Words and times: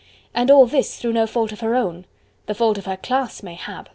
And 0.33 0.49
all 0.49 0.65
this 0.65 0.97
through 0.97 1.13
no 1.13 1.27
fault 1.27 1.51
of 1.51 1.59
her 1.59 1.75
own: 1.75 2.05
the 2.47 2.55
fault 2.55 2.79
of 2.79 2.85
her 2.85 2.97
class 2.97 3.43
mayhap! 3.43 3.87